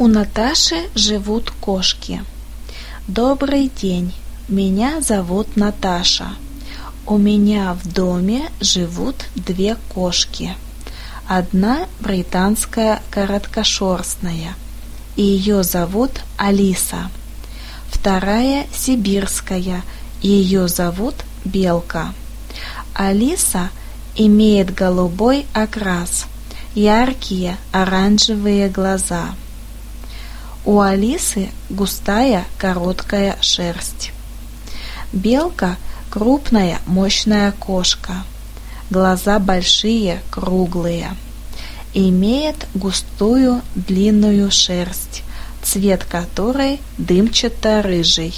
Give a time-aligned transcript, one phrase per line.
[0.00, 2.22] У Наташи живут кошки.
[3.08, 4.14] Добрый день,
[4.46, 6.28] меня зовут Наташа.
[7.04, 10.54] У меня в доме живут две кошки.
[11.26, 14.54] Одна британская короткошерстная,
[15.16, 17.10] ее зовут Алиса.
[17.90, 19.82] Вторая сибирская,
[20.22, 22.14] ее зовут Белка.
[22.94, 23.70] Алиса
[24.14, 26.26] имеет голубой окрас,
[26.76, 29.34] яркие оранжевые глаза.
[30.68, 34.12] У Алисы густая короткая шерсть.
[35.14, 35.78] Белка–
[36.10, 38.22] крупная мощная кошка.
[38.90, 41.16] Глаза большие, круглые.
[41.94, 45.22] Имеет густую длинную шерсть,
[45.62, 48.34] цвет которой дымчато-рыжий.